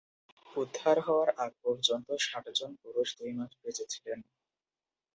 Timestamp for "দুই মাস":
3.19-3.51